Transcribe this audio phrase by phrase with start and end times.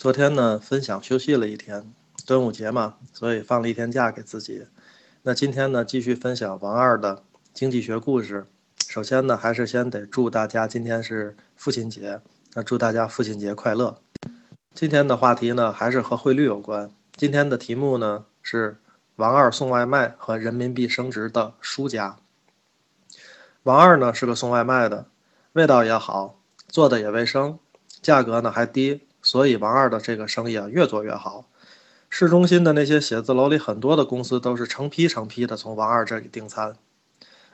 [0.00, 1.92] 昨天呢，分享休息了一天，
[2.24, 4.66] 端午节嘛，所以放了一天假给自己。
[5.20, 7.22] 那今天呢，继续分享王二的
[7.52, 8.46] 经济学故事。
[8.88, 12.18] 首先呢，还是先得祝大家今天是父亲节，
[12.54, 14.00] 那祝大家父亲节快乐。
[14.72, 16.90] 今天的话题呢，还是和汇率有关。
[17.14, 18.78] 今天的题目呢是
[19.16, 22.16] 王二送外卖和人民币升值的输家。
[23.64, 25.08] 王二呢是个送外卖的，
[25.52, 27.58] 味道也好，做的也卫生，
[28.00, 29.02] 价格呢还低。
[29.30, 31.44] 所以王二的这个生意啊越做越好，
[32.08, 36.74] 市中心的那些写字楼里很多的公司都是成批成批的从王二这里订餐，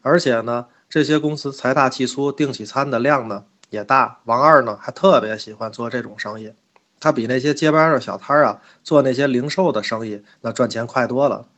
[0.00, 4.20] 而且呢这些公司财大气粗，订起餐的量呢也大。
[4.22, 6.52] 王二呢还特别喜欢做这种生意，
[7.00, 11.48] 他比那些街边的小摊啊做那些零售的生意那赚钱快多了。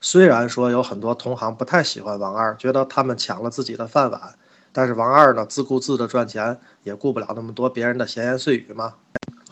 [0.00, 4.34] 虽然说有很多同行不太喜欢王二，觉得他们抢了自己的饭碗。
[4.72, 8.94] 但是王二呢，自顾自的赚钱，也顾不了那么多别人的闲言碎语嘛。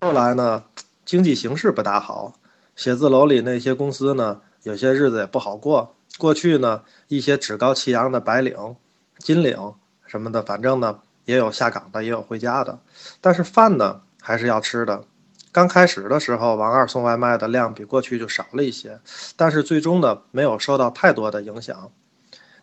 [0.00, 0.64] 后来呢，
[1.04, 2.34] 经济形势不大好，
[2.76, 5.94] 写字楼里那些公司呢，有些日子也不好过。
[6.18, 8.76] 过去呢，一些趾高气扬的白领、
[9.18, 9.74] 金领
[10.06, 12.78] 什么的，反正呢，也有下岗的，也有回家的。
[13.20, 15.04] 但是饭呢，还是要吃的。
[15.52, 18.98] 刚开始的时候，王二送外卖的量比过去就少了一些，
[19.36, 21.90] 但是最终呢，没有受到太多的影响。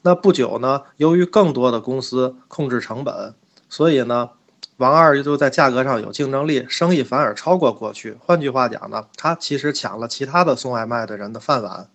[0.04, 3.36] 那不久呢，由于更多的公司控制成本，
[3.70, 4.32] 所以呢，
[4.78, 8.18] 王二就在价格上有竞争力，生意反而超过过去。
[8.20, 11.88] 换句话讲呢，他其实抢了其他的送外卖的人的饭碗。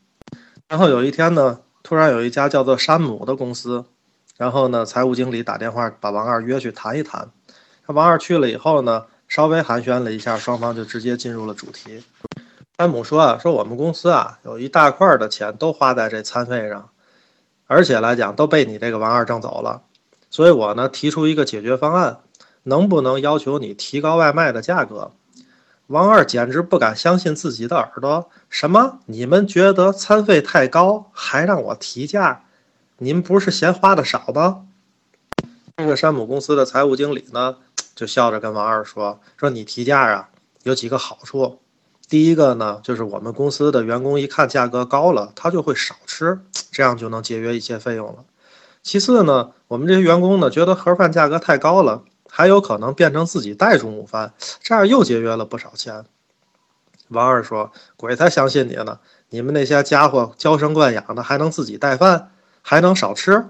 [0.68, 3.84] 然后有一天呢，突然有一家叫做山姆的公司，
[4.36, 7.28] 然后呢，财务经理打电话把王二约去谈一谈。
[7.86, 12.04] 他王二去了以后呢，稍微寒暄了一下，双方就直接进入了主题。
[12.78, 16.88] 山姆说啊，说我们公司啊，有一大块的钱都花在这餐费上。
[17.66, 19.82] 而且来讲都被你这个王二挣走了，
[20.30, 22.18] 所以我呢提出一个解决方案，
[22.62, 25.12] 能不能要求你提高外卖的价格？
[25.88, 28.98] 王二简直不敢相信自己的耳朵，什么？
[29.06, 32.42] 你们觉得餐费太高，还让我提价？
[32.98, 34.64] 你们不是嫌花的少吗？
[35.76, 37.56] 这个山姆公司的财务经理呢，
[37.94, 40.28] 就笑着跟王二说：“说你提价啊，
[40.62, 41.60] 有几个好处。”
[42.08, 46.40] 第一个呢，就是我们公司的员工一看价格高了，他就会少吃，
[46.76, 48.16] 这样就能节约一些费用了。
[48.82, 56.04] 其次呢，我们这些员工呢，觉得盒饭价格太高了，还有可能变成自己带中午饭，这样又节约了不少钱。
[57.08, 58.98] 王二说：“鬼才相信你呢！
[59.30, 63.46] 你们那些家伙娇生惯养的，还能自己带饭，还能少吃。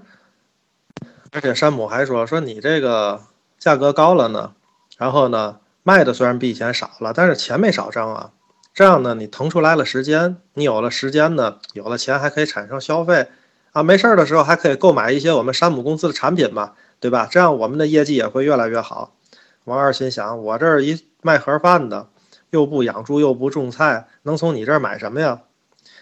[1.33, 3.23] 而且山姆还说：说你这个
[3.59, 4.53] 价格高了呢，
[4.97, 8.31] 然后呢，卖的虽然比以前少了，但是钱没少挣啊。”
[8.77, 13.25] 这样呢，你腾出来了时间，你有了时间呢，有了钱还可以产生消费，
[13.71, 17.27] 啊，没事儿的时候还可以购买一些我们山姆公司的产品嘛，对吧？
[17.31, 19.15] 这样我们的业绩也会越来越好。
[19.63, 22.09] 王二心想，我这儿一卖盒饭的，
[22.51, 25.41] 又不养猪又不种菜，能从你这儿买什么呀？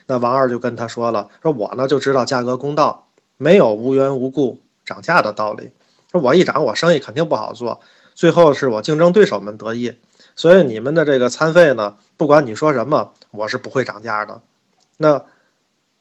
[0.08, 5.72] 那王二就跟他说了，说我呢就知道价格公道，没有无缘无故涨价的道理。
[6.12, 7.80] 说我一涨，我生意肯定不好做，
[8.14, 9.94] 最后是我竞争对手们得益。
[10.35, 14.41] 所以你们的这个餐费呢，不管你说什么，我是不会涨价的。
[14.97, 15.23] 那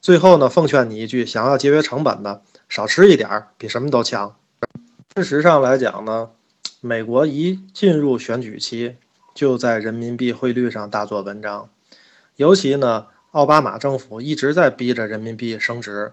[0.01, 4.35] 最后呢，奉劝你一句：想要节约成本的，少吃一点儿，比什么都强。
[5.15, 6.31] 事实上来讲呢，
[6.81, 8.97] 美国一进入选举期，
[9.35, 11.69] 就在人民币汇率上大做文章。
[12.35, 16.13] 尤其呢，奥巴马政府一直在逼着人民币升值。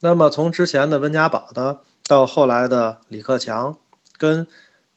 [0.00, 3.76] 那么从之前的温家宝的，到后来的李克强
[4.16, 4.46] 跟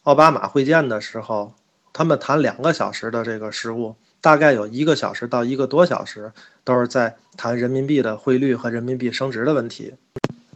[0.03, 1.53] 奥巴马会见的时候。
[1.94, 6.31] 他们谈两个小时的这个事务，大概有一个小时到一个多小时
[6.63, 9.94] 都是在谈人民币的汇率和人民币升值的问题。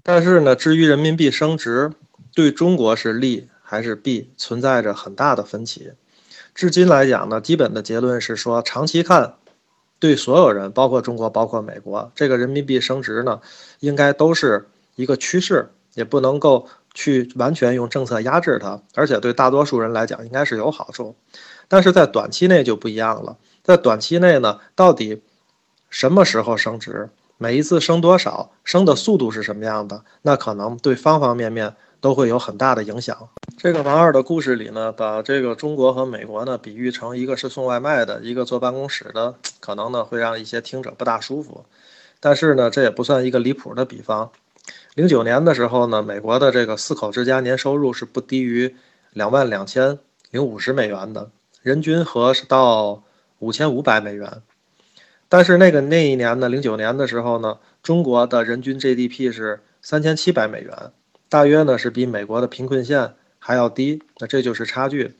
[0.02, 1.92] 但是呢，至于人民币升值
[2.34, 5.92] 对中国是利还是弊，存在着很大的分歧。
[6.54, 9.34] 至今来讲呢，基本的结论是说，长期看，
[10.00, 13.42] 对所有人，包括中国，包括美国，这个人民币升值呢，
[13.80, 16.70] 应该都是一个趋势，也不能够。
[16.96, 21.16] 去完全用政策压制它，而且对大多数人来讲应该是有好处，
[21.68, 23.38] 但是在短期内就不一样了。
[23.64, 25.22] 在短期内呢，到底
[25.90, 33.30] 什么时候升值，每一次升多少，升的速度是什么样的，那可能对方方面面都会有很大的影响。
[33.58, 41.66] 这个王二的故事里呢，把这个中国和美国呢比喻成一个是送外卖的，一个坐办公室的，可能呢会让一些听者不大舒服，
[42.20, 44.32] 但是呢这也不算一个离谱的比方。
[44.94, 48.76] 零九年的时候呢，美国的这个四口之家年收入是不低于
[49.12, 50.00] 两万两千
[50.32, 51.32] 零五十美元的，
[51.62, 53.04] 人均和是到
[53.40, 54.42] 五千五百美元。
[55.28, 60.92] 但是那个那一年呢，零九年的时候呢，中国的人均 GDP 是三千七百美元，
[61.28, 64.02] 大约呢是比美国的贫困线还要低。
[64.20, 65.16] 那这就是差距。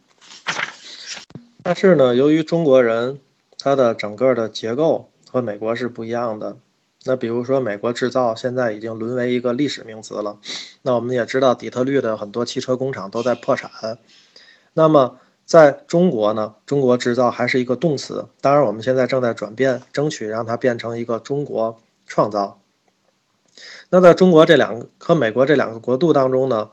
[1.64, 3.20] 但是呢，由于中国人
[3.58, 6.58] 他的整个的结构和美国是不一样的。
[7.08, 10.40] 那比如说，美国制造现在已经沦为一个历史名词了。
[10.82, 13.70] 那我们也知道，底特律的很多汽车工厂都在破产。
[14.74, 18.28] 那么在中国呢，中国制造还是一个动词。
[18.42, 22.60] 当然，我们现在正在转变，争取让它变成一个中国创造。
[23.92, 26.72] 那在中国这两个和美国这两个国度当中呢，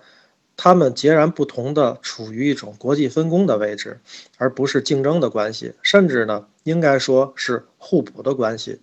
[0.56, 4.00] 他们截然不同的处于一种国际分工的位置，
[4.38, 8.80] 而不是竞争的关系，甚至呢，应该说是互补的关系。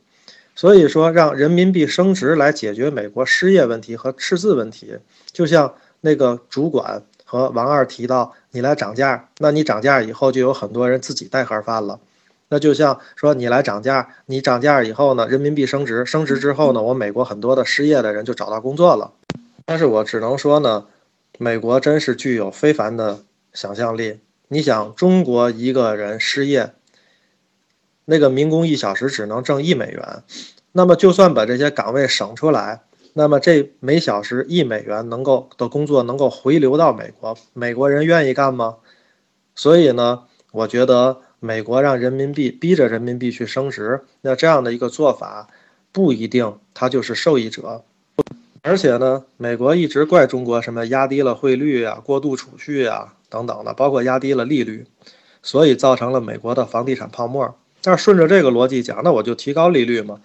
[0.59, 4.97] 所以说，让人民币升值来解决美国失业问题和赤字问题，
[5.31, 12.01] 就像那个主管和王二提到，你来涨价，那你涨价以后就有很多人自己带盒饭了。
[12.50, 19.13] 那就像说你来涨价，你涨价以后呢，人民币升值，升值之后呢，我美国很多的失业的人就找到工作了。
[19.63, 20.88] 但是我只能说呢，
[21.38, 23.19] 美国真是具有非凡的
[23.53, 24.19] 想象力。
[24.50, 26.73] 你想，中国一个人失业。
[28.09, 30.23] 那个民工一小时只能挣一美元，
[30.71, 32.81] 那么就算把这些岗位省出来，
[33.13, 38.77] 那么这每小时一美元能够的工作能够回流到美国，美国人愿意干吗？
[39.53, 45.47] 所以呢，我觉得美国让人民币逼着人民币去升值，那这样的一个做法
[45.91, 47.83] 不一定他就是受益者，
[48.63, 54.88] 而且呢，美国一直怪中国什么压低了汇率啊、过度储蓄啊等等的，包括压低了利率，
[55.44, 57.55] 所以造成了美国的房地产泡沫。
[57.81, 60.19] 但是顺着这个逻辑讲，那我就提高利率嘛。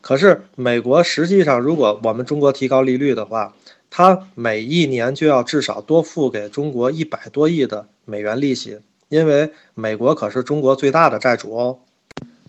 [0.00, 3.54] 可是美国实际上，如果我们中国提高利率的话，
[3.90, 11.78] 它每一年就要至少多付给中国一百多亿的美元利息，因为美国可是中国最大的债主哦。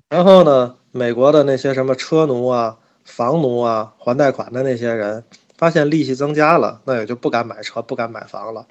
[0.09, 5.23] 然后呢，美国的那些什么车奴啊、房奴啊、还贷款的那些人，
[5.57, 8.67] 发现利息增加了，那也就不敢买车、不敢买房了。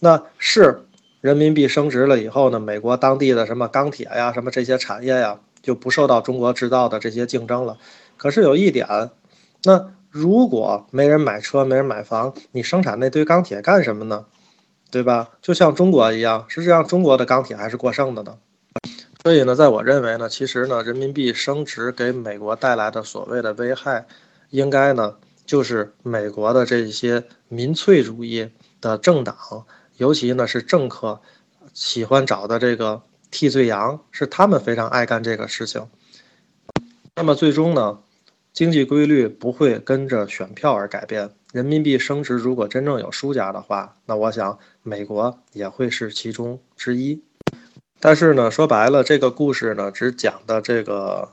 [0.00, 0.82] 那是。
[1.20, 7.78] 人民币升值了以后呢，美国当地的什么钢铁呀、什么这些产业呀，就不受到中国制造的这些竞争了。
[8.16, 9.10] 可是有一点，
[9.64, 14.26] 那如果没人买车、没人买房，你生产那堆钢铁干什么呢？
[14.90, 15.30] 对吧？
[15.42, 18.38] 就像中国一样，实际上中国的钢铁还是过剩的呢。
[19.22, 24.06] 所以呢，在我认为呢，其实呢，人民币升值给美国带来的所谓的危害，
[24.50, 28.48] 应该呢，就是美国的这些民粹主义
[28.80, 29.36] 的政党。
[29.96, 31.20] 尤其呢是政客
[31.74, 35.88] 喜欢找的这个替罪羊，是他们非常爱干这个事情。
[37.14, 38.00] 那么最终呢，
[38.52, 41.30] 经济规律不会跟着选票而改变。
[41.52, 47.22] 人民币升值，如果真正有输家的话，那我想美国也会是其中之一。
[47.98, 51.32] 但是呢，说白了，这个故事呢只讲的这个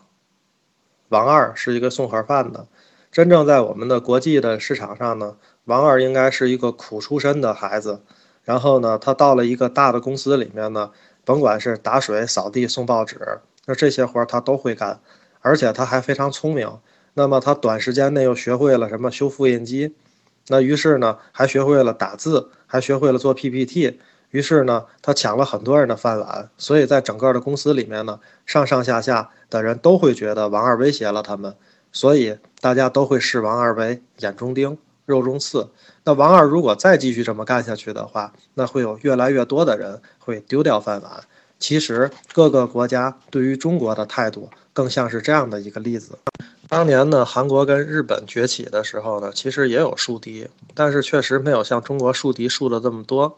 [1.09, 2.67] 王二是一个送盒饭的。
[3.11, 8.01] 真正在我们的国际的市场上呢，王二应该是一个苦出身的孩子。
[8.43, 10.91] 然后呢，他到了一个大的公司里面呢，
[11.23, 14.99] 甭管是打水、扫地、送报纸，那这些活儿他都会干，
[15.41, 16.69] 而且他还非常聪明。
[17.13, 19.95] 那么他短时间内又学会了什么修复印机，
[20.47, 23.99] 那于是呢，还学会了打字，还学会了做 PPT。
[24.31, 26.49] 于是呢，他抢了很多人的饭碗。
[26.57, 31.55] 所以在整个的公司里面呢，上上下下的人都会觉得王二威胁了他们，
[31.91, 34.77] 所以大家都会视王二为眼中钉。
[35.05, 35.69] 肉中刺。
[36.03, 41.23] 那王二如果再继续这么干下去的话，那会有越来越多的人会丢掉饭碗。
[41.59, 46.17] 其实各个国家对于中国的态度更像是这样的一个例子。
[46.67, 53.37] 当年呢，韩国跟日本崛起的时候呢，其实也有树敌，但是确实没有像中国树敌树的这么多。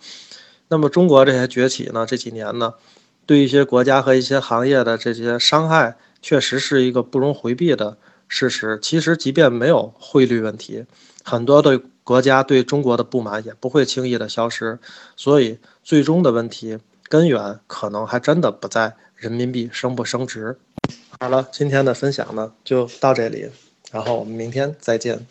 [0.69, 2.73] 那么中国这些崛起呢，这几年呢，
[3.27, 8.79] 对一些国家和一些行业的这些伤害，确实是一个不容回避的事实。
[8.81, 10.85] 其实即便没有汇率问题。
[11.23, 14.77] 很多的国家对中国的不满也不会轻易的消失，
[15.15, 16.77] 所以最终的问题
[17.09, 20.57] 根源可能还真的不在人民币升不升值。
[21.19, 23.49] 好了，今天的分享呢就到这里，
[23.91, 25.25] 然后我们明天再见。